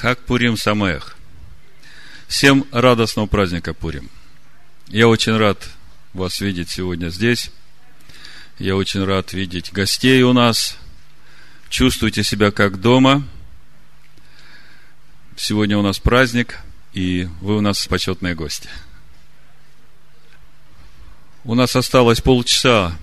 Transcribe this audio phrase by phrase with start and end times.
[0.00, 1.14] Хак Пурим Самех.
[2.26, 4.08] Всем радостного праздника Пурим.
[4.88, 5.68] Я очень рад
[6.14, 7.50] вас видеть сегодня здесь.
[8.58, 10.78] Я очень рад видеть гостей у нас.
[11.68, 13.28] Чувствуйте себя как дома.
[15.36, 16.60] Сегодня у нас праздник,
[16.94, 18.70] и вы у нас почетные гости.
[21.44, 22.96] У нас осталось полчаса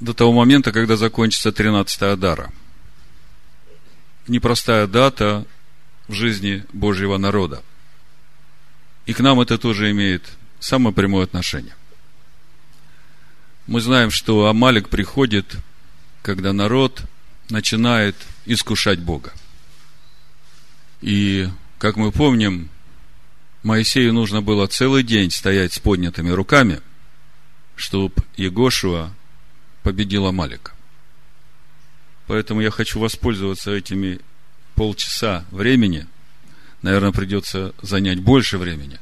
[0.00, 2.50] до того момента, когда закончится 13 Адара.
[4.26, 5.46] Непростая дата
[6.08, 7.62] в жизни Божьего народа.
[9.06, 11.74] И к нам это тоже имеет самое прямое отношение.
[13.66, 15.56] Мы знаем, что Амалик приходит,
[16.22, 17.02] когда народ
[17.50, 18.16] начинает
[18.46, 19.32] искушать Бога.
[21.00, 22.70] И, как мы помним,
[23.62, 26.80] Моисею нужно было целый день стоять с поднятыми руками,
[27.76, 29.12] чтобы Егошуа
[29.82, 30.72] победил Амалика.
[32.26, 34.20] Поэтому я хочу воспользоваться этими
[34.78, 36.06] полчаса времени.
[36.82, 38.98] Наверное, придется занять больше времени.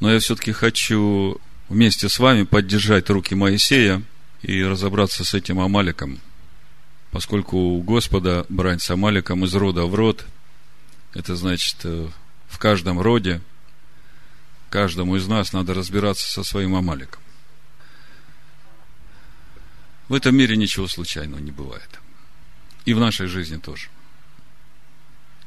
[0.00, 4.02] Но я все-таки хочу вместе с вами поддержать руки Моисея
[4.42, 6.20] и разобраться с этим Амаликом.
[7.10, 10.26] Поскольку у Господа брань с Амаликом из рода в род,
[11.14, 12.08] это значит, э,
[12.46, 13.40] в каждом роде,
[14.68, 17.22] каждому из нас надо разбираться со своим Амаликом.
[20.08, 21.88] В этом мире ничего случайного не бывает.
[22.84, 23.88] И в нашей жизни тоже.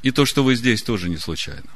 [0.01, 1.69] И то, что вы здесь, тоже не случайно.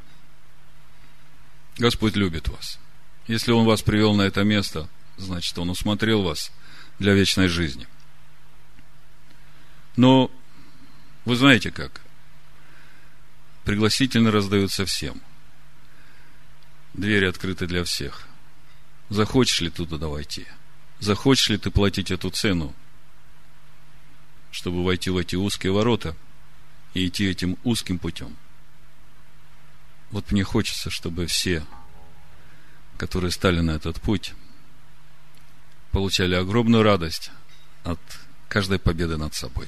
[1.78, 2.80] Господь любит вас.
[3.28, 6.52] Если Он вас привел на это место, значит, Он усмотрел вас
[7.00, 7.88] для вечной жизни.
[9.96, 10.31] Но
[11.26, 12.02] вы знаете как?
[13.64, 15.22] Пригласительно раздаются всем.
[16.94, 18.28] Двери открыты для всех.
[19.09, 20.48] Захочешь ли туда войти?
[21.00, 22.73] Захочешь ли ты платить эту цену,
[24.52, 26.16] чтобы войти в эти узкие ворота–
[26.96, 28.36] и идти этим узким путем.
[30.10, 31.64] Вот мне хочется, чтобы все,
[32.98, 34.34] которые стали на этот путь,
[35.92, 37.31] получали огромную радость
[37.84, 38.00] от
[38.47, 39.68] каждой победы над собой.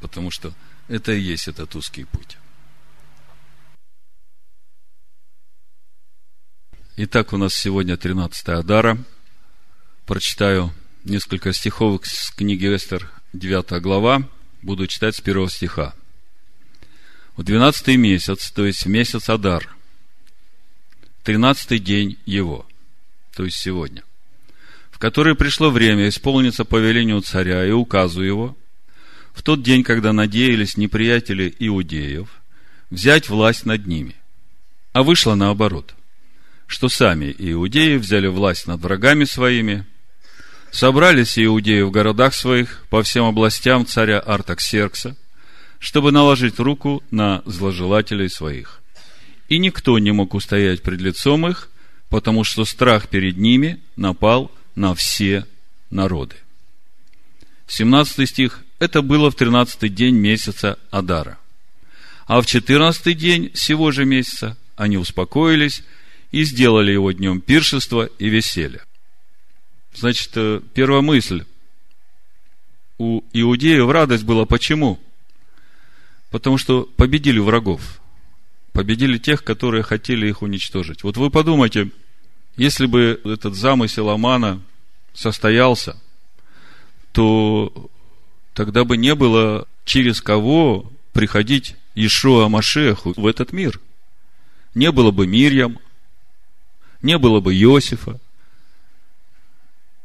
[0.00, 0.52] Потому что
[0.88, 2.36] это и есть этот узкий путь.
[6.96, 8.98] Итак, у нас сегодня 13 Адара.
[10.04, 10.74] Прочитаю
[11.04, 14.28] несколько стихов с книги Эстер, 9 глава.
[14.62, 15.94] Буду читать с первого стиха
[17.40, 19.66] в двенадцатый месяц, то есть месяц Адар,
[21.22, 22.66] тринадцатый день его,
[23.34, 24.02] то есть сегодня,
[24.90, 28.58] в который пришло время исполниться по велению царя и указу его,
[29.32, 32.28] в тот день, когда надеялись неприятели иудеев
[32.90, 34.16] взять власть над ними.
[34.92, 35.94] А вышло наоборот,
[36.66, 39.86] что сами иудеи взяли власть над врагами своими,
[40.72, 45.16] собрались иудеи в городах своих по всем областям царя Артаксеркса–
[45.80, 48.80] чтобы наложить руку на зложелателей своих.
[49.48, 51.70] И никто не мог устоять пред лицом их,
[52.10, 55.46] потому что страх перед ними напал на все
[55.90, 56.36] народы.
[57.66, 58.62] 17 стих.
[58.78, 61.38] Это было в 13 день месяца Адара.
[62.26, 65.82] А в 14 день сего же месяца они успокоились
[66.30, 68.82] и сделали его днем пиршества и веселья.
[69.94, 71.44] Значит, э, первая мысль.
[72.98, 75.00] У иудеев радость была почему?
[76.30, 78.00] Потому что победили врагов.
[78.72, 81.02] Победили тех, которые хотели их уничтожить.
[81.02, 81.90] Вот вы подумайте,
[82.56, 84.62] если бы этот замысел Амана
[85.12, 86.00] состоялся,
[87.12, 87.90] то
[88.54, 93.80] тогда бы не было через кого приходить Ишуа Машеху в этот мир.
[94.74, 95.78] Не было бы Мирьям,
[97.02, 98.20] не было бы Иосифа,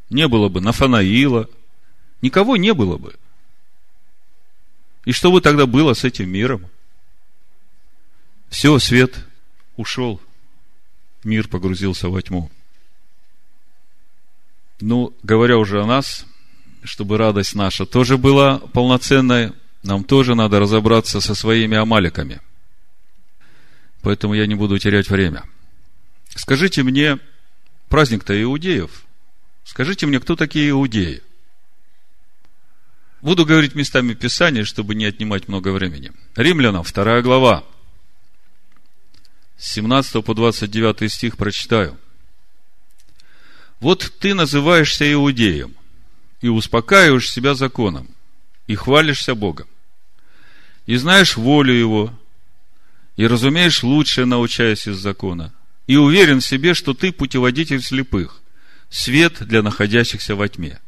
[0.09, 1.47] не было бы Нафанаила,
[2.23, 3.13] никого не было бы–
[5.05, 6.67] и что бы тогда было с этим миром?
[8.49, 9.25] Все, свет
[9.75, 10.19] ушел.
[11.23, 12.51] Мир погрузился во тьму.
[14.81, 16.25] Ну, говоря уже о нас,
[16.83, 22.41] чтобы радость наша тоже была полноценной, нам тоже надо разобраться со своими амаликами.
[24.01, 25.43] Поэтому я не буду терять время.
[26.35, 27.19] Скажите мне,
[27.89, 29.05] праздник-то иудеев,
[29.63, 31.21] скажите мне, кто такие иудеи?
[33.25, 36.11] Буду говорить местами Писания, чтобы не отнимать много времени.
[36.35, 37.63] Римлянам, вторая глава.
[39.57, 41.97] С 17 по 29 стих прочитаю.
[43.79, 45.73] Вот ты называешься иудеем
[46.41, 48.11] и успокаиваешь себя законом,
[48.67, 49.65] и хвалишься Богом,
[50.85, 52.13] и знаешь волю Его,
[53.15, 55.51] и разумеешь лучшее, научаясь из закона,
[55.87, 58.43] и уверен в себе, что ты путеводитель слепых,
[58.91, 60.79] свет для находящихся во тьме,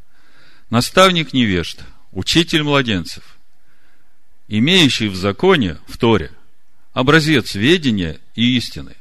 [0.70, 1.80] наставник невежд–
[2.18, 3.24] учитель младенцев,
[4.48, 6.32] имеющий в законе, в Торе,
[6.94, 8.96] образец ведения и истины.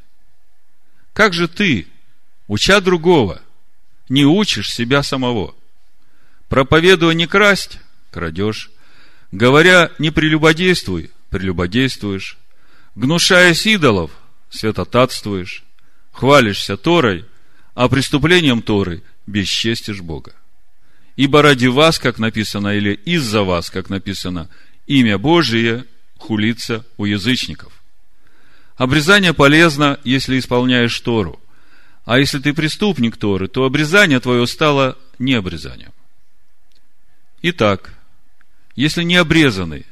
[1.14, 1.86] Как же ты,
[2.46, 3.40] уча другого,
[4.10, 5.54] не учишь себя самого?
[6.50, 7.78] Проповедуя не красть,
[8.10, 8.70] крадешь.
[9.32, 12.36] Говоря не прелюбодействуй, прелюбодействуешь.
[12.96, 14.10] Гнушаясь идолов,
[14.50, 15.64] святотатствуешь.
[16.12, 17.24] Хвалишься Торой,
[17.74, 20.34] а преступлением Торы бесчестишь Бога.
[21.16, 24.50] Ибо ради вас, как написано, или из-за вас, как написано,
[24.86, 25.86] имя Божие
[26.18, 27.72] хулится у язычников.
[28.76, 31.40] Обрезание полезно, если исполняешь Тору.
[32.04, 35.92] А если ты преступник Торы, то обрезание твое стало не обрезанием.
[37.40, 37.94] Итак,
[38.74, 39.86] если не обрезанный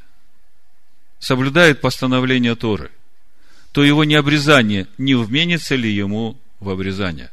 [1.19, 2.91] соблюдает постановление Торы,
[3.71, 7.31] то его необрезание не вменится ли ему в обрезание?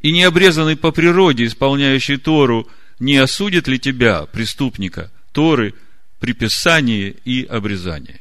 [0.00, 2.68] И необрезанный по природе, исполняющий Тору,
[2.98, 5.74] не осудит ли тебя, преступника, Торы,
[6.20, 8.20] при писании и обрезании?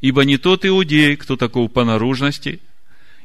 [0.00, 2.60] Ибо не тот иудей, кто таков по наружности,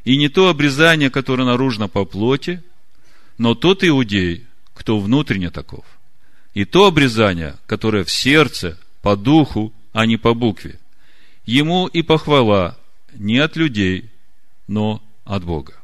[0.06, 2.63] и не то обрезание, которое наружно по плоти,
[3.38, 5.85] но тот иудей, кто внутренне таков.
[6.53, 10.79] И то обрезание, которое в сердце, по духу, а не по букве.
[11.45, 12.77] Ему и похвала
[13.13, 14.09] не от людей,
[14.67, 15.78] но от Бога.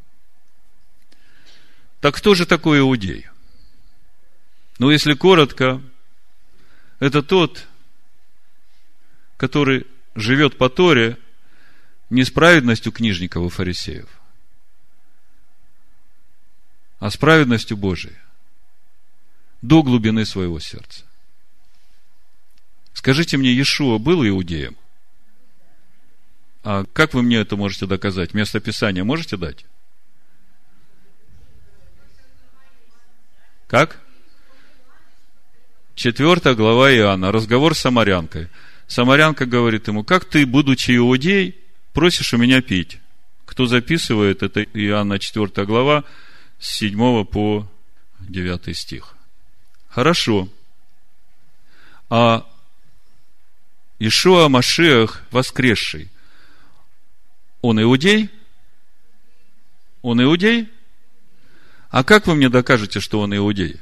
[2.05, 3.25] Так кто же такой иудей?
[4.77, 5.81] Ну, если коротко,
[6.99, 7.65] это тот,
[9.37, 11.17] который живет по Торе
[12.11, 14.07] не с праведностью книжников и фарисеев,
[16.99, 18.17] а с праведностью Божией
[19.63, 21.05] до глубины своего сердца.
[22.93, 24.77] Скажите мне, Иешуа был иудеем?
[26.63, 28.35] А как вы мне это можете доказать?
[28.35, 29.65] Место Писания можете дать?
[33.67, 33.99] Как?
[35.95, 37.31] Четвертая глава Иоанна.
[37.31, 38.49] Разговор с самарянкой–
[38.87, 41.59] Самарянка говорит ему, как ты, будучи иудей,
[41.93, 42.99] просишь у меня пить?
[43.45, 46.03] Кто записывает, это Иоанна 4 глава,
[46.59, 47.67] с 7 по
[48.19, 49.15] 9 стих.
[49.89, 50.49] Хорошо.
[52.09, 52.45] А
[53.97, 56.09] Ишуа Машех воскресший,
[57.61, 58.29] он иудей?
[60.03, 60.69] Он иудей?
[61.95, 63.79] А как вы мне докажете, что он иудей?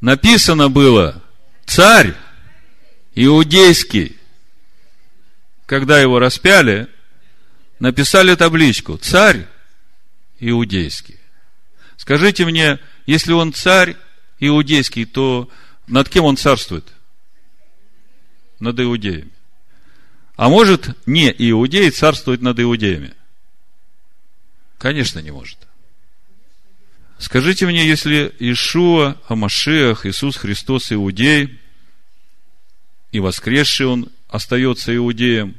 [0.00, 1.22] Написано было,
[1.66, 2.14] царь
[3.14, 4.16] иудейский,
[5.66, 6.88] когда его распяли,
[7.78, 9.46] написали табличку «Царь
[10.40, 11.20] иудейский».
[11.98, 13.98] Скажите мне, если он царь
[14.40, 15.50] иудейский, то
[15.88, 16.90] над кем он царствует?
[18.60, 19.32] Над иудеями.
[20.36, 23.12] А может не иудей царствовать над иудеями?
[24.82, 25.58] Конечно, не может.
[27.20, 31.60] Скажите мне, если Ишуа, Амашех, Иисус Христос иудей,
[33.12, 35.54] и воскресший он остается иудеем,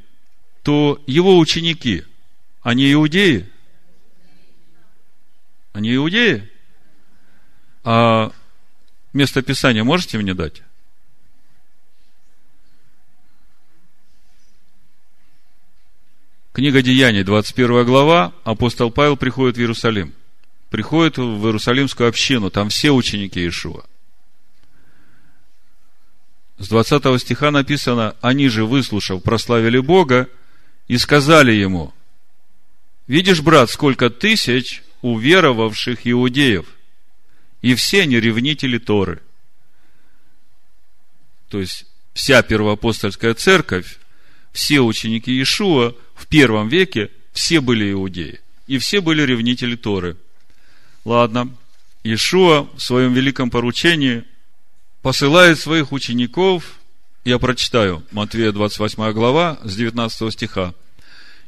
[0.62, 2.04] то его ученики,
[2.64, 3.50] они иудеи?
[5.72, 6.52] Они иудеи?
[7.86, 8.34] А
[9.14, 10.64] место Писания можете мне дать?
[16.54, 20.14] Книга Деяний, 21 глава, апостол Павел приходит в Иерусалим.
[20.70, 23.84] Приходит в Иерусалимскую общину, там все ученики Иешуа.
[26.60, 30.30] С 20 стиха написано, они же, выслушав, прославили Бога
[30.88, 31.92] и сказали ему,
[33.08, 36.68] видишь, брат, сколько тысяч уверовавших иудеев,
[37.64, 39.24] и все они ревнители Торы.
[41.50, 43.98] То есть, вся первоапостольская церковь,
[44.52, 48.40] все ученики Иешуа в первом веке, все были иудеи.
[48.68, 50.18] И все были ревнители Торы.
[51.06, 51.50] Ладно.
[52.04, 54.26] Иешуа в своем великом поручении
[55.02, 56.76] посылает своих учеников,
[57.24, 60.74] я прочитаю, Матвея 28 глава, с 19 стиха.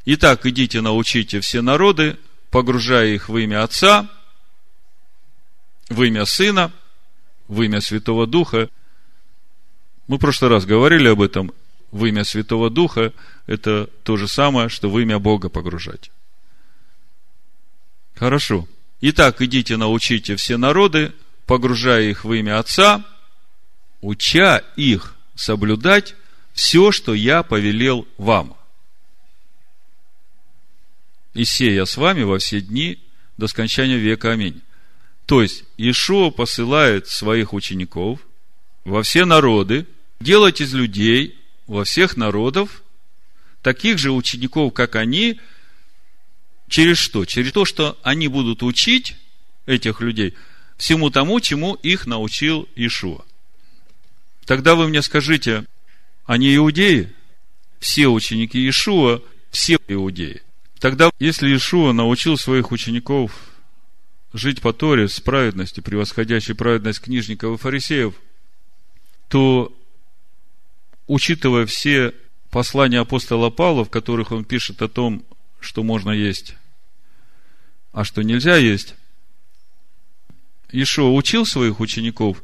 [0.06, 2.16] Итак, идите, научите все народы,
[2.50, 4.08] погружая их в имя Отца,
[5.90, 6.72] в имя Сына,
[7.48, 8.70] в имя Святого Духа.
[10.06, 11.52] Мы в прошлый раз говорили об этом.
[11.90, 13.12] В имя Святого Духа–
[13.46, 16.10] это то же самое, что в имя Бога погружать.
[18.14, 18.68] Хорошо.
[19.00, 21.12] Итак, идите, научите все народы,
[21.46, 23.04] погружая их в имя Отца–
[24.06, 26.14] уча их соблюдать
[26.52, 28.56] все, что я повелел вам.
[31.34, 32.98] И сея с вами во все дни
[33.36, 34.32] до скончания века.
[34.32, 34.62] Аминь.
[35.26, 38.20] То есть, Ишуа посылает своих учеников
[38.84, 39.86] во все народы,
[40.20, 42.82] делать из людей во всех народов
[43.62, 45.40] таких же учеников, как они,
[46.68, 47.24] через что?
[47.24, 49.16] Через то, что они будут учить
[49.66, 50.34] этих людей
[50.76, 53.24] всему тому, чему их научил Ишуа.
[54.44, 55.64] Тогда вы мне скажите,
[56.24, 57.12] Они иудеи?
[57.78, 59.20] Все ученики Иешуа,
[59.50, 60.42] все иудеи.
[60.80, 63.32] Тогда, если Иешуа научил своих учеников
[64.32, 68.14] жить по Торе с праведностью, превосходящей праведность книжников и фарисеев,
[69.28, 69.72] то,
[71.06, 72.14] учитывая все
[72.50, 75.24] послания апостола Павла, в которых он пишет о том,
[75.60, 76.54] что можно есть,
[77.92, 78.94] а что нельзя есть,
[80.70, 82.42] Ишуа учил своих учеников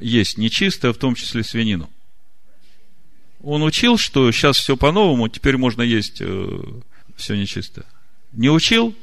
[0.00, 1.90] есть нечистое, в том числе свинину.
[3.42, 6.60] Он учил, что сейчас все по-новому, теперь можно есть э,
[7.16, 7.84] все нечистое.
[8.32, 8.94] Не учил?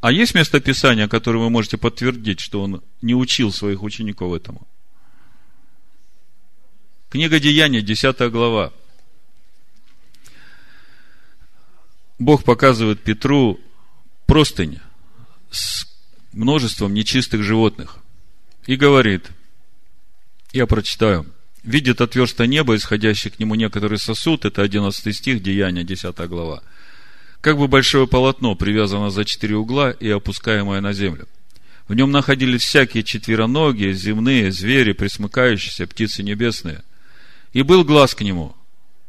[0.00, 4.66] А есть место Писания, которое вы можете подтвердить, что он не учил своих учеников этому?
[7.14, 8.72] Книга Деяния, 10 глава.
[12.18, 13.60] Бог показывает Петру
[14.26, 14.80] простынь
[15.52, 15.86] с
[16.32, 17.98] множеством нечистых животных.
[18.66, 19.30] И говорит,
[20.52, 21.24] я прочитаю,
[21.62, 26.64] видит отверстие неба, исходящий к нему некоторый сосуд, это 11 стих, Деяния, 10 глава
[27.40, 31.28] как бы большое полотно, привязано за четыре угла и опускаемое на землю.
[31.86, 36.82] В нем находились всякие четвероногие, земные, звери, присмыкающиеся, птицы небесные.
[37.54, 38.54] И был глаз к нему.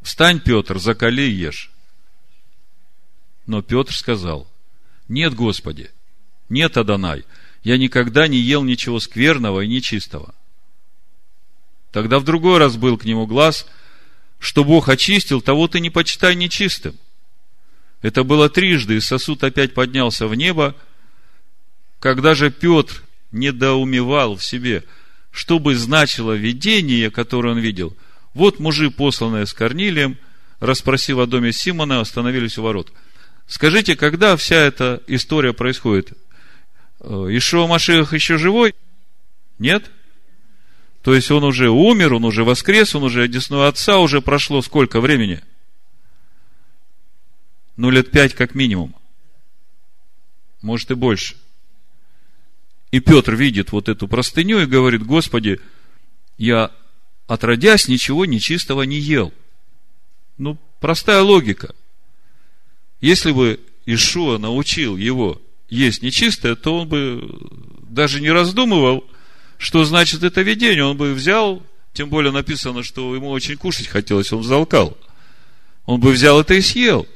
[0.02, 1.72] Встань, Петр, закали и ешь.
[3.48, 4.48] Но Петр сказал,
[5.08, 5.92] нет, Господи,
[6.48, 7.26] нет, Адонай,
[7.64, 10.34] я никогда не ел ничего скверного и нечистого.
[11.92, 13.66] Тогда в другой раз был к нему глаз,
[14.38, 16.96] что Бог очистил, того ты не почитай нечистым.
[18.04, 20.76] Это было трижды, и сосуд опять поднялся в небо.
[22.00, 24.84] Когда же Петр недоумевал в себе,
[25.32, 27.98] что бы значило видение, которое он видел,
[28.36, 30.18] вот мужи, посланные с Корнилием,
[30.60, 32.94] расспросив о доме Симона, остановились у ворот.
[33.48, 36.14] Скажите, когда вся эта история происходит?
[37.00, 38.76] Э, Ишуа Машиах еще живой?
[39.58, 39.90] Нет?
[41.02, 45.02] То есть он уже умер, он уже воскрес, он уже одесную отца, уже прошло сколько
[45.02, 45.42] времени–
[47.78, 48.96] ну, лет пять как минимум.
[50.62, 51.36] Может и больше.
[52.92, 55.60] И Петр видит вот эту простыню и говорит, Господи,
[56.38, 56.72] я
[57.28, 59.34] отродясь ничего нечистого не ел.
[60.38, 61.74] Ну, простая логика.
[63.02, 67.30] Если бы Ишуа научил его есть нечистое, то он бы
[67.90, 69.06] даже не раздумывал,
[69.58, 70.84] что значит это видение.
[70.84, 71.64] Он бы взял,
[71.94, 74.98] тем более написано, что ему очень кушать хотелось, он залкал.
[75.86, 77.08] Он бы взял это и съел–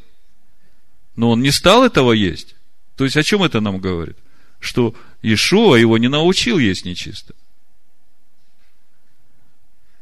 [1.19, 2.55] но он не стал этого есть.
[2.95, 4.15] То есть, о чем это нам говорит?
[4.61, 7.35] Что Ишуа его не научил есть нечисто.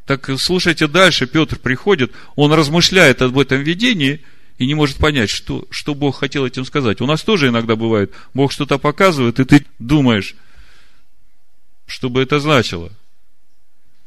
[0.07, 4.23] Так слушайте дальше, Петр приходит, он размышляет об этом видении
[4.57, 7.01] и не может понять, что, что Бог хотел этим сказать.
[7.01, 10.35] У нас тоже иногда бывает, Бог что-то показывает, и ты думаешь,
[11.87, 12.89] что бы это значило.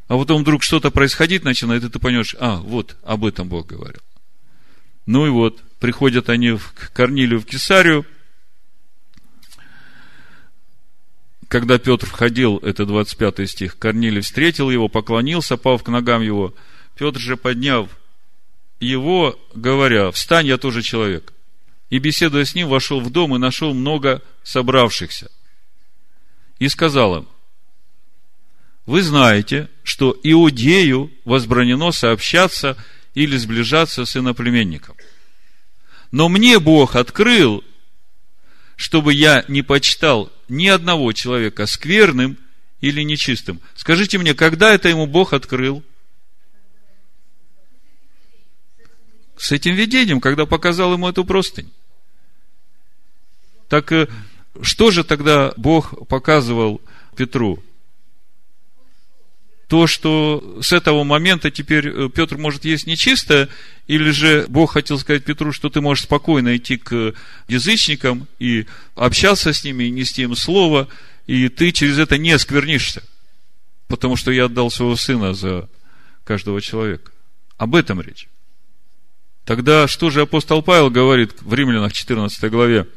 [0.09, 4.01] А потом вдруг что-то происходить начинает, и ты поймешь, а, вот, об этом Бог говорил.
[5.05, 8.07] Ну и вот, приходят они к Корнилию в Кесарию.
[11.51, 16.55] Когда Петр входил, это 25 стих, Корнилий встретил его, поклонился, пав к ногам его.
[16.95, 17.89] Петр же, подняв
[18.79, 21.33] его, говоря, встань, я тоже человек.
[21.91, 25.29] И, беседуя с ним, вошел в дом и нашел много собравшихся.
[26.61, 27.29] И сказал им,
[28.87, 32.77] вы знаете, что иудею возбранено сообщаться
[33.15, 34.95] или сближаться с иноплеменником.
[36.13, 37.65] Но мне Бог открыл,
[38.77, 42.37] чтобы я не почитал ни одного человека скверным
[42.81, 43.61] или нечистым.
[43.75, 45.83] Скажите мне, когда это ему Бог открыл?
[49.37, 51.73] С этим видением, когда показал ему эту простынь.
[53.69, 54.09] Так э,
[54.61, 56.83] что же тогда Бог показывал
[57.17, 57.63] Петру?
[59.71, 63.49] То, что с этого момента теперь э, Петр может есть нечистое,
[63.87, 67.15] или же Бог хотел сказать Петру, что ты можешь спокойно идти к
[67.47, 70.89] язычникам и общаться с ними, и нести им слово,
[71.29, 73.05] и ты через это не осквернишься,
[73.87, 75.69] потому что я отдал своего сына за
[76.25, 77.13] каждого человека.
[77.57, 78.27] Об этом речь.
[79.45, 82.89] Тогда что же апостол Павел говорит в Римлянах 14 главе?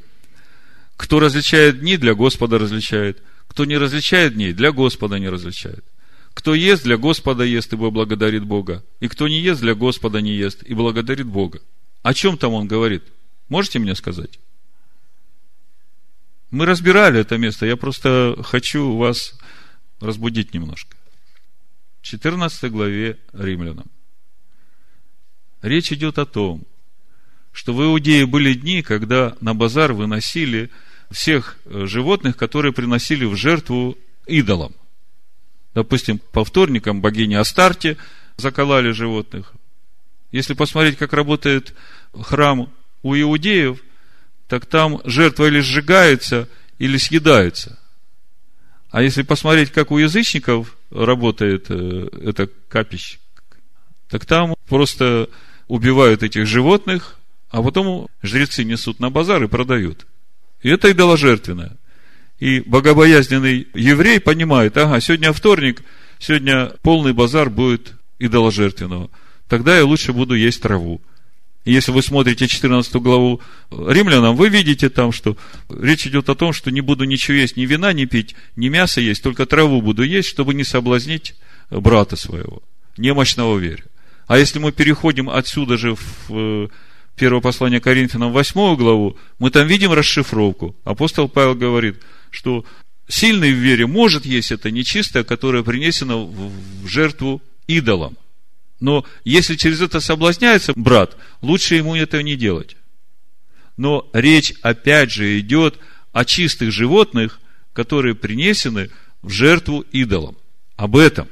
[0.98, 3.22] Кто различает дни, для Господа различает.
[3.48, 5.86] Кто не различает дней, для Господа не различает.
[6.34, 8.84] Кто ест, для Господа ест, ибо благодарит Бога.
[9.00, 11.62] И кто не ест, для Господа не ест, и благодарит Бога.
[12.02, 13.04] О чем там он говорит?
[13.50, 14.40] Можете мне сказать?
[16.50, 19.38] Мы разбирали это место, я просто хочу вас
[20.00, 20.96] разбудить немножко.
[22.02, 23.90] В 14 главе Римлянам.
[25.62, 26.64] Речь идет о том,
[27.54, 30.70] что в Иудее были дни, когда на базар выносили
[31.10, 34.74] всех э, животных, которые приносили в жертву идолам.
[35.74, 37.98] Допустим, по вторникам богине Астарте
[38.38, 39.54] заколали животных.
[40.32, 41.74] Если посмотреть, как работает
[42.14, 43.80] храм у иудеев,
[44.48, 47.80] так там жертва или сжигается, или съедается.
[48.92, 53.18] А если посмотреть, как у язычников работает э, это капище,
[54.10, 55.30] так там просто
[55.68, 57.18] убивают этих животных,
[57.50, 60.06] а потом жрецы несут на базар и продают.
[60.62, 61.78] И это идоложертвенное.
[62.44, 65.82] И богобоязненный еврей понимает, ага, сегодня вторник,
[66.20, 69.10] сегодня полный базар будет идоложертвенного.
[69.48, 71.02] Тогда я лучше буду есть траву.
[71.64, 73.40] И если вы смотрите 14 главу
[73.72, 75.38] римлянам, вы видите там, что
[75.70, 79.00] речь идет о том, что не буду ничего есть, ни вина не пить, ни мяса
[79.00, 81.36] есть, только траву буду есть, чтобы не соблазнить
[81.70, 82.62] брата своего,
[82.98, 83.86] немощного вере.
[84.28, 85.96] А если мы переходим отсюда же
[86.28, 86.70] в
[87.16, 90.76] э, первое послание Коринфянам, восьмую главу, мы там видим расшифровку.
[90.84, 92.66] Апостол Павел говорит, что
[93.08, 98.18] сильный в вере может есть это нечистое, которое принесено в жертву идолам.
[98.80, 102.76] Но если через это соблазняется брат, лучше ему этого не делать.
[103.78, 105.80] Но речь опять же идет
[106.12, 107.40] о чистых животных,
[107.72, 108.90] которые принесены
[109.22, 110.38] в жертву идолам.
[110.76, 111.28] Об этом.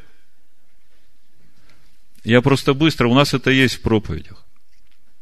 [2.23, 4.40] Я просто быстро, у нас это есть в проповедях.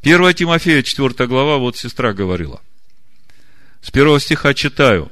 [0.02, 2.62] 1 Тимофея, 4 глава, вот сестра говорила.
[3.82, 5.12] С первого стиха читаю.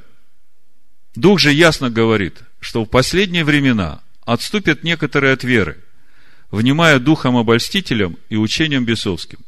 [1.14, 5.78] Дух же ясно говорит, что в последние времена отступят некоторые от веры–
[6.50, 9.38] внимая духом обольстителям и учением бесовским,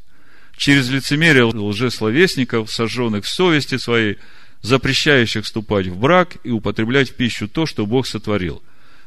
[0.57, 4.19] через лицемерие лжесловесников, сожженных в совести своей,
[4.63, 8.63] запрещающих вступать в брак и употреблять в пищу то, что Бог сотворил,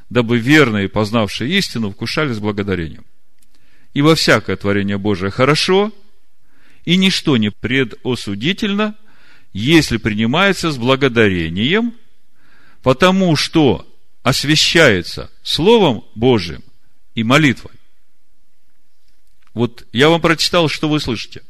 [0.10, 3.06] дабы верные, познавшие истину, вкушали с благодарением.
[3.94, 5.92] Ибо всякое творение Божие хорошо,
[6.86, 8.96] и ничто не предосудительно,
[9.54, 11.94] если принимается с благодарением,
[12.82, 13.88] потому что
[14.24, 16.64] освящается Словом Божиим
[17.16, 17.74] и молитвой.
[19.54, 21.44] Вот я вам прочитал, что вы слышите.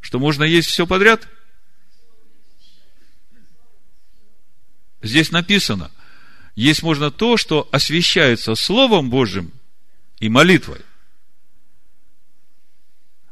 [0.00, 1.28] Что можно есть все подряд?
[5.02, 5.90] Здесь написано,
[6.56, 9.52] есть можно то, что освящается Словом Божьим
[10.18, 10.80] и молитвой.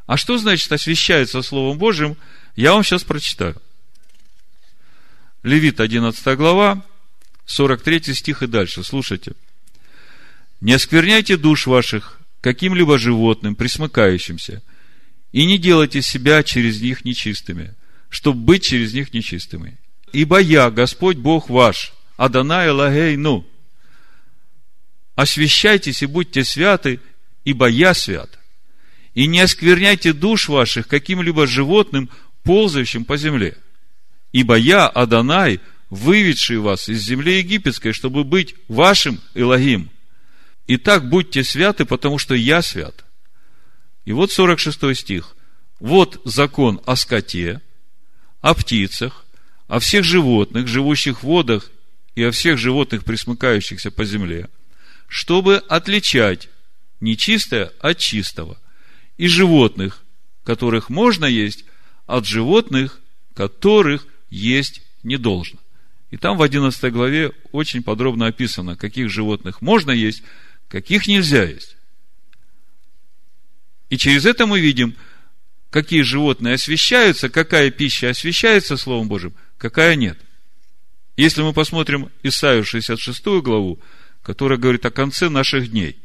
[0.09, 2.17] А что значит освящается Словом Божьим?
[2.57, 3.61] Я вам сейчас прочитаю.
[5.43, 6.83] Левит 11 глава,
[7.45, 8.83] 43 стих и дальше.
[8.83, 9.33] Слушайте.
[10.63, 14.63] Не оскверняйте душ ваших каким-либо животным, присмыкающимся,
[15.33, 17.75] и не делайте себя через них нечистыми,
[18.09, 19.77] чтобы быть через них нечистыми.
[20.15, 23.47] Ибо я, Господь Бог ваш, Адонай Лагейну,
[25.17, 26.99] освящайтесь и будьте святы,
[27.45, 28.38] ибо я свят.
[29.15, 32.09] И не оскверняйте душ ваших каким-либо животным,
[32.43, 33.57] ползающим по земле.
[34.33, 39.91] Ибо я, Адонай, выведший вас из земли египетской, чтобы быть вашим Элогим–
[40.71, 43.07] Итак, будьте святы, потому что я свят.
[44.05, 45.35] И вот 46 стих.
[45.81, 47.63] Вот закон о скоте,
[48.43, 49.25] о птицах,
[49.67, 51.71] о всех животных, живущих в водах,
[52.15, 54.51] и о всех животных, присмыкающихся по земле,
[55.07, 56.51] чтобы отличать
[57.01, 58.59] нечистое от чистого,
[59.19, 60.03] и животных,
[60.45, 61.65] которых можно есть,
[62.07, 63.01] от животных,
[63.35, 65.59] которых есть не должно.
[66.11, 70.23] И там в 11 главе очень подробно описано, каких животных можно есть,
[70.69, 71.77] каких нельзя есть.
[73.91, 74.97] И через это мы видим,
[75.71, 80.19] какие животные освещаются, какая пища освещается Словом Божьим, какая нет.
[81.17, 83.79] Если мы посмотрим Исаию 66 главу,
[84.23, 85.99] которая говорит о конце наших дней,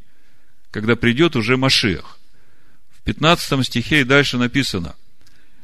[0.71, 2.19] когда придет уже Машиах.
[3.03, 4.95] В 15 стихе и дальше написано,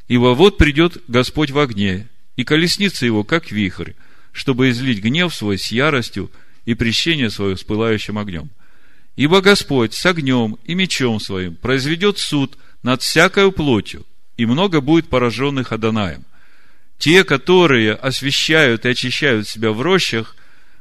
[0.08, 3.94] «Ибо вот придет Господь в огне, и колесница его, как вихрь,
[4.32, 6.30] чтобы излить гнев свой с яростью
[6.66, 8.50] и прещение свое с пылающим огнем.
[9.16, 15.08] Ибо Господь с огнем и мечом своим произведет суд над всякою плотью, и много будет
[15.08, 16.24] пораженных Адонаем.
[16.98, 20.36] Те, которые освещают и очищают себя в рощах,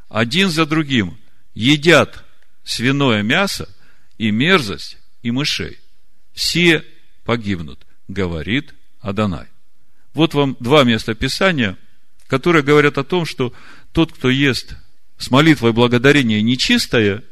[0.09, 1.17] один за другим
[1.53, 2.25] едят
[2.65, 3.69] свиное мясо
[4.17, 5.79] и мерзость и мышей.
[6.33, 6.85] Все
[7.23, 9.47] погибнут, говорит Адонай.
[10.13, 11.77] Вот вам два места Писания,
[12.27, 13.53] которые говорят о том, что
[13.91, 14.75] тот, кто ест
[15.17, 17.23] с молитвой благодарения нечистое,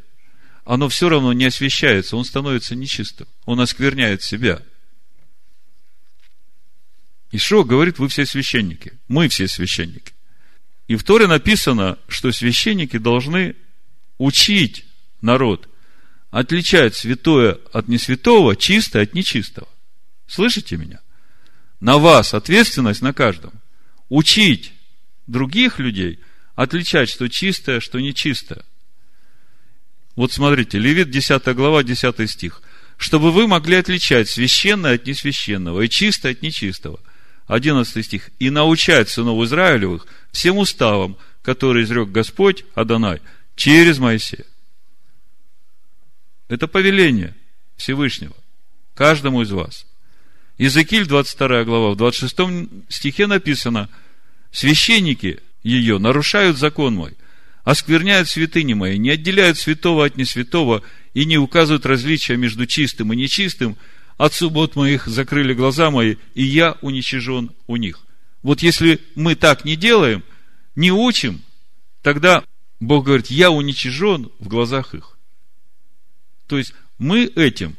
[0.65, 4.61] оно все равно не освещается, он становится нечистым, он оскверняет себя.
[7.31, 10.13] Ишо говорит, вы все священники, мы все священники.
[10.87, 13.55] И в Торе написано, что священники должны
[14.17, 14.85] учить
[15.21, 15.69] народ
[16.31, 19.67] отличать святое от несвятого, чистое от нечистого.
[20.27, 20.99] Слышите меня?
[21.79, 23.53] На вас ответственность на каждом.
[24.09, 24.73] Учить
[25.27, 26.19] других людей
[26.55, 28.63] отличать, что чистое, что нечистое–
[30.17, 32.61] вот смотрите, Левит 10 глава, 10 стих.
[32.97, 36.99] чтобы вы могли отличать священное от несвященного и чистое от нечистого.
[37.45, 38.31] 11 стих.
[38.39, 43.21] И научать сынов Израилевых всем уставам, которые изрек Господь Адонай
[43.55, 44.45] через Моисея.
[46.47, 47.35] Это повеление
[47.75, 48.35] Всевышнего
[48.95, 49.85] каждому из вас.
[50.57, 53.89] Иезекииль, 22 глава, в 26 стихе написано,
[54.51, 57.15] священники ее нарушают закон мой,
[57.63, 60.81] оскверняют святыни мои, не отделяют святого от несвятого
[61.13, 63.77] и не указывают различия между чистым и нечистым,
[64.17, 67.99] от суббот моих закрыли глаза мои, и я уничижен у них.
[68.41, 70.23] Вот если мы так не делаем,
[70.75, 71.43] не учим,
[72.01, 72.43] тогда
[72.79, 75.16] Бог говорит, я уничижен в глазах их.
[76.47, 77.75] То есть мы этим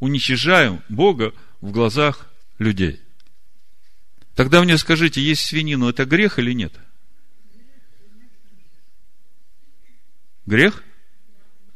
[0.00, 3.00] уничижаем Бога в глазах людей.
[4.34, 6.74] Тогда мне скажите, есть свинину, это грех или нет?
[10.44, 10.82] Грех?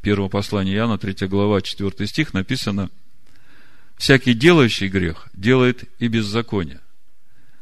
[0.02, 2.90] Первое послание Иоанна, 3 глава, 4 стих написано,
[3.96, 6.80] всякий делающий грех делает и беззаконие.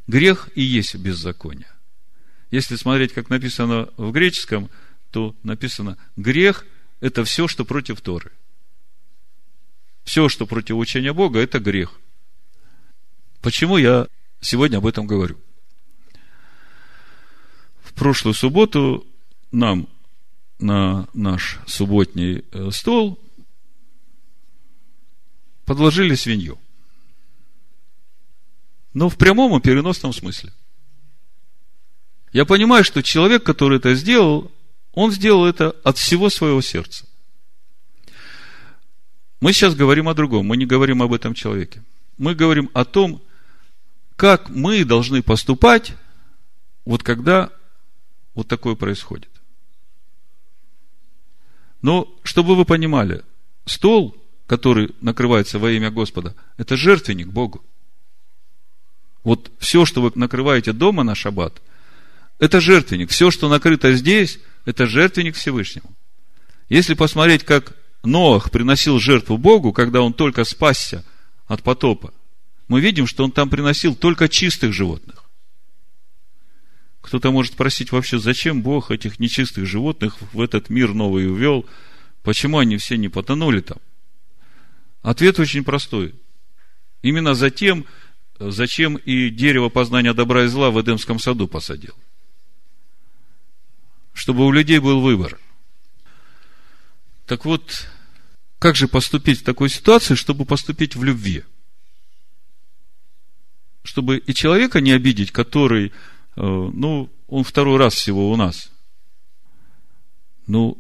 [0.07, 1.71] Грех и есть беззаконие.
[2.51, 4.71] Если смотреть, как написано в греческом,
[5.11, 6.65] то написано, грех–
[7.01, 8.33] это все, что против Торы.
[10.05, 11.99] Все, что против учения Бога, это грех.
[13.41, 14.09] Почему я
[14.41, 15.39] сегодня об этом говорю?
[17.83, 19.07] В прошлую субботу
[19.51, 19.89] нам
[20.59, 23.19] на наш субботний э, стол
[25.65, 26.59] подложили свинью.
[28.95, 30.53] Но в прямом и переносном смысле.
[32.33, 34.51] Я понимаю, что человек, который это сделал,
[34.97, 37.05] он сделал это от всего своего сердца.
[39.41, 41.85] Мы сейчас говорим о другом, мы не говорим об этом человеке.
[42.17, 43.23] Мы говорим о том,
[44.17, 45.93] как мы должны поступать,
[46.87, 47.51] вот когда
[48.35, 49.29] вот такое происходит.
[51.83, 53.23] Но, чтобы вы понимали,
[53.67, 57.63] стол, который накрывается во имя Господа, это жертвенник Богу.
[59.25, 61.61] Вот все, что вы накрываете дома на шаббат,
[62.39, 63.11] это жертвенник.
[63.11, 65.97] Все, что накрыто здесь, это жертвенник Всевышнему.
[66.69, 71.05] Если посмотреть, как Ноах приносил жертву Богу, когда он только спасся
[71.47, 72.13] от потопа,
[72.69, 75.25] мы видим, что он там приносил только чистых животных.
[77.01, 81.65] Кто-то может спросить вообще, зачем Бог этих нечистых животных в этот мир новый увел?
[82.25, 83.79] Почему они все не потонули там?
[85.03, 86.17] Ответ очень простой.
[87.03, 87.87] Именно за тем,
[88.41, 91.95] зачем и дерево познания добра и зла в Эдемском саду посадил.
[94.17, 95.39] Чтобы у людей был выбор.
[97.27, 97.87] Так вот,
[98.59, 101.45] как же поступить в такой ситуации, чтобы поступить в любви?
[103.87, 105.91] чтобы и человека не обидеть, который, э,
[106.37, 108.71] ну, он второй раз всего у нас.
[110.47, 110.77] Ну,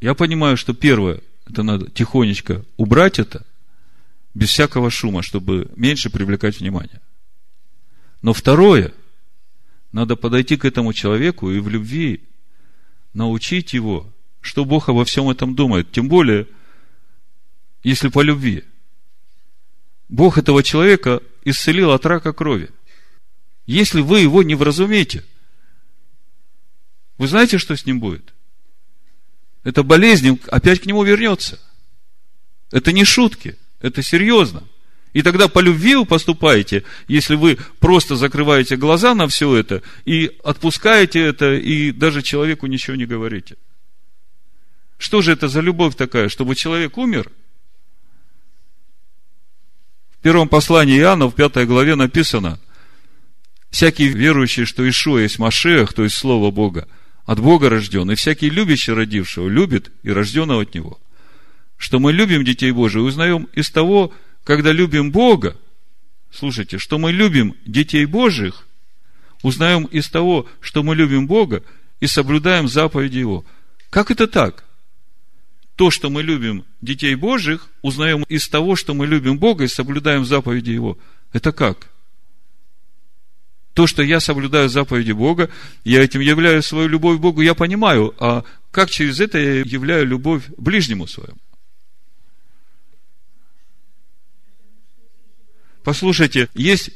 [0.00, 3.46] я понимаю, что первое, это надо тихонечко убрать это,
[4.34, 7.00] без всякого шума, чтобы меньше привлекать внимание.
[8.22, 8.92] Но второе,
[9.92, 12.28] надо подойти к этому человеку и в любви
[13.12, 15.92] научить его, что Бог обо всем этом думает.
[15.92, 16.46] Тем более,
[17.82, 18.64] если по любви.
[20.08, 22.70] Бог этого человека исцелил от рака крови.
[23.66, 25.24] Если вы его не вразумеете,
[27.18, 28.34] вы знаете, что с ним будет?
[29.62, 31.60] Эта болезнь опять к нему вернется.
[32.72, 34.62] Это не шутки, это серьезно.
[35.12, 40.30] И тогда по любви вы поступаете, если вы просто закрываете глаза на все это и
[40.44, 43.56] отпускаете это, и даже человеку ничего не говорите.
[44.98, 47.30] Что же это за любовь такая, чтобы человек умер–
[50.20, 52.60] в первом послании Иоанна, в пятой главе написано,
[53.70, 56.86] всякий верующий, что Ишуа есть Машех, то есть Слово Бога,
[57.24, 61.00] от Бога рожден, и всякий любящий родившего любит и рожденного от Него.
[61.78, 64.12] Что мы любим детей Божьих, узнаем из того,
[64.44, 65.56] когда любим Бога,
[66.30, 68.66] слушайте, что мы любим детей Божьих,
[69.42, 71.62] узнаем из того, что мы любим Бога
[72.00, 73.44] и соблюдаем заповеди Его.
[73.90, 74.64] Как это так?
[75.80, 80.26] то, что мы любим детей Божьих, узнаем из того, что мы любим Бога и соблюдаем
[80.26, 80.98] заповеди Его.
[81.32, 81.88] Это как?
[83.72, 85.48] То, что я соблюдаю заповеди Бога,
[85.84, 90.06] я этим являю свою любовь к Богу, я понимаю, а как через это я являю
[90.06, 91.38] любовь ближнему своему?
[95.82, 96.90] Послушайте, есть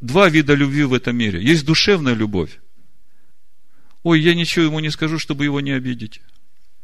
[0.00, 1.42] два вида любви в этом мире.
[1.42, 2.58] Есть душевная любовь.
[4.02, 6.20] Ой, я ничего ему не скажу, чтобы его не обидеть.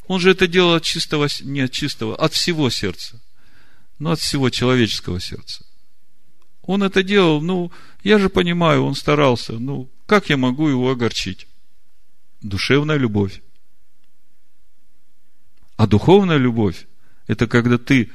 [0.07, 3.21] Он же это делал от чистого, не от чистого, от всего сердца.
[3.99, 5.65] Но от всего человеческого сердца.
[6.63, 7.71] Он это делал, ну,
[8.03, 11.47] я же понимаю, он старался, ну, как я могу его огорчить?
[12.41, 13.43] Душевная любовь.
[15.77, 16.87] А духовная любовь–
[17.27, 18.11] это когда ты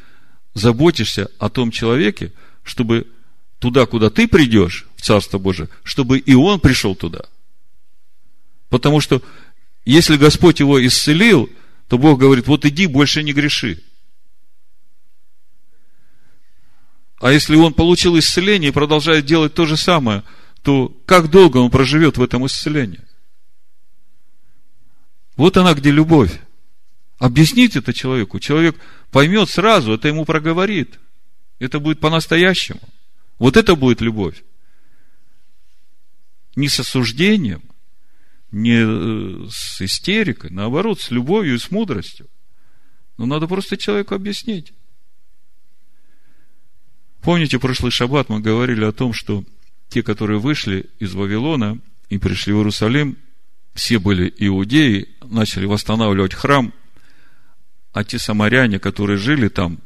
[0.54, 3.08] заботишься о том человеке, чтобы
[3.60, 7.22] туда, куда ты придешь, в Царство Божие, чтобы и он пришел туда.
[8.70, 9.22] Потому что
[9.86, 11.50] если Господь его исцелил,
[11.88, 13.82] то Бог говорит, вот иди, больше не греши.
[17.20, 20.24] А если он получил исцеление и продолжает делать то же самое,
[20.62, 23.02] то как долго он проживет в этом исцелении?
[25.36, 26.40] Вот она где любовь.
[27.18, 28.40] Объяснить это человеку.
[28.40, 28.76] Человек
[29.10, 31.00] поймет сразу, это ему проговорит.
[31.58, 32.82] Это будет по-настоящему.
[33.40, 34.44] Вот это будет любовь.
[36.56, 37.62] Не с осуждением,
[38.52, 42.28] не э, с истерикой, наоборот, с любовью и с мудростью.
[43.18, 44.74] Но надо просто человеку объяснить.
[47.22, 49.44] Помните, прошлый шаббат мы говорили о том, что
[49.90, 53.18] те, которые вышли из Вавилона и пришли в Иерусалим,
[53.74, 56.74] все были иудеи, начали восстанавливать храм,
[57.94, 59.80] а те самаряне, которые жили там,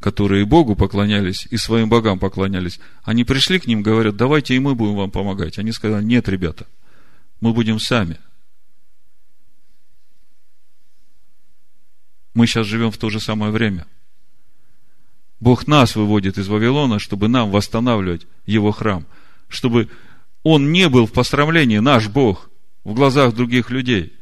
[0.00, 4.74] которые Богу поклонялись и своим богам поклонялись, они пришли к ним, говорят, давайте и мы
[4.74, 5.58] будем вам помогать.
[5.58, 6.66] Они сказали, нет, ребята,
[7.40, 8.18] мы будем сами.
[12.34, 13.86] Мы сейчас живем в то же самое время.
[15.40, 19.06] Бог нас выводит из Вавилона, чтобы нам восстанавливать Его храм,
[19.48, 19.88] чтобы
[20.42, 22.50] Он не был в посрамлении, наш Бог,
[22.84, 24.12] в глазах других людей.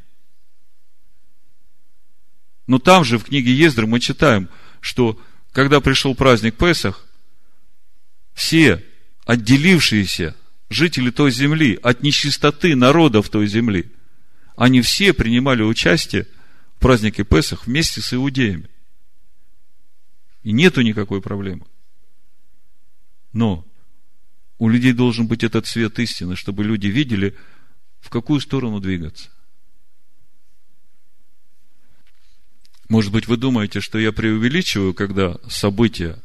[2.66, 4.48] Но там же в книге Ездр мы читаем,
[4.80, 5.18] что
[5.54, 7.06] когда пришел праздник Песах,
[8.34, 8.84] все
[9.24, 10.34] отделившиеся
[10.68, 13.92] жители той земли от нечистоты народов той земли,
[14.56, 16.26] они все принимали участие
[16.76, 18.68] в празднике Песах вместе с иудеями.
[20.42, 21.64] И нету никакой проблемы.
[23.32, 23.64] Но
[24.58, 27.36] у людей должен быть этот свет истины, чтобы люди видели,
[28.00, 29.30] в какую сторону двигаться.
[32.88, 36.22] Может быть, вы думаете, что я преувеличиваю, когда события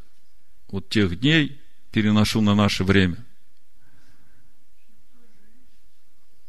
[0.69, 1.59] вот тех дней
[1.91, 3.17] переношу на наше время.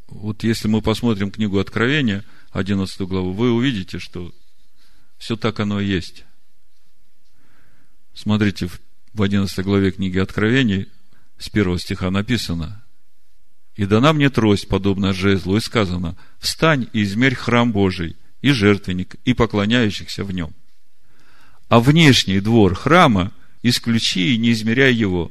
[0.09, 4.35] Вот если мы посмотрим книгу Откровения, 11 главу, вы увидите, что
[5.19, 6.25] все так оно и есть.
[8.13, 8.69] Смотрите,
[9.13, 10.89] в 11 главе книги Откровений,
[11.39, 12.85] с первого стиха написано,
[13.77, 19.17] «И дана мне трость, подобная жезлу, и сказано, встань и измерь храм Божий, и жертвенник,
[19.25, 20.55] и поклоняющихся в нем.
[21.69, 25.31] А внешний двор храма исключи и не измеряй его,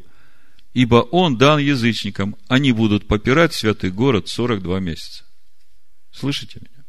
[0.74, 5.26] ибо он дан язычникам, они будут попирать святый город 42 месяца.
[6.12, 6.86] Слышите меня?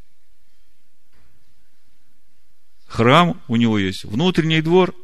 [2.87, 4.95] Храм, у него есть внутренний двор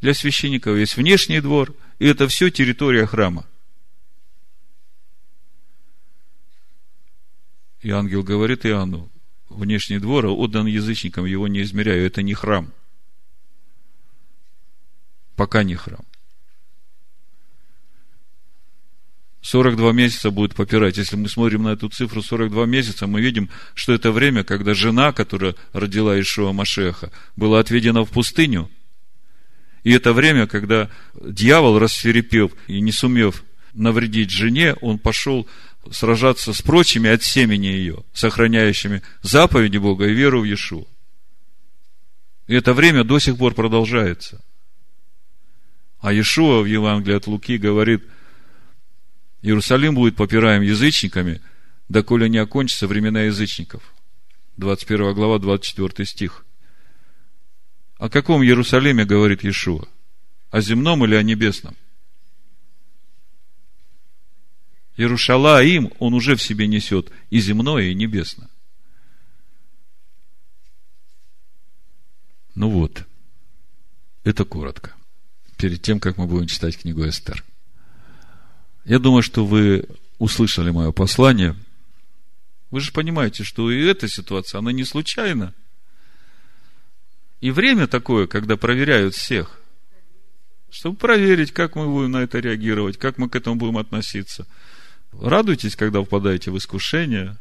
[0.00, 3.46] для священников, есть внешний двор, и это все территория храма.
[7.80, 9.10] И ангел говорит Иоанну,
[9.48, 12.06] внешний двор отдан язычникам, его не измеряю.
[12.06, 12.72] Это не храм.
[15.36, 16.04] Пока не храм.
[19.46, 20.96] 42 месяца будет попирать.
[20.96, 25.12] Если мы смотрим на эту цифру 42 месяца, мы видим, что это время, когда жена,
[25.12, 28.68] которая родила Ишуа Машеха, была отведена в пустыню.
[29.84, 35.46] И это время, когда дьявол, рассверепев и не сумев навредить жене, он пошел
[35.92, 40.84] сражаться с прочими от семени ее, сохраняющими заповеди Бога и веру в Иешуа.
[42.46, 44.42] И это время до сих пор продолжается.
[46.00, 48.04] А Иешуа в Евангелии от Луки говорит,
[49.42, 51.40] Иерусалим будет попираем язычниками,
[51.88, 53.82] доколе не окончатся времена язычников.
[54.56, 56.44] 21 глава, 24 стих.
[57.98, 59.86] О каком Иерусалиме говорит Иешуа?
[60.50, 61.76] О земном или о небесном?
[64.96, 68.48] Иерушалаим он уже в себе несет и земное, и небесное.
[72.54, 73.04] Ну вот,
[74.24, 74.94] это коротко.
[75.58, 77.44] Перед тем, как мы будем читать книгу Эстер.
[78.86, 79.86] Я думаю, что вы
[80.18, 81.54] услышали мое послание.
[82.70, 85.52] Вы же понимаете, что и эта ситуация, она не случайна.
[87.42, 89.60] И время такое, когда проверяют всех,
[90.70, 94.46] чтобы проверить, как мы будем на это реагировать, как мы к этому будем относиться–
[95.20, 97.36] Радуйтесь, когда впадаете в искушение.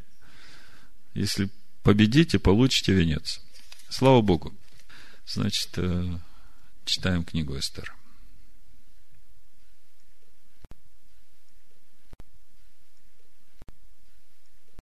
[1.13, 1.49] Если
[1.83, 3.41] победите, получите венец.
[3.89, 4.53] Слава Богу.
[5.27, 6.17] Значит, э,
[6.85, 7.93] читаем книгу Эстера.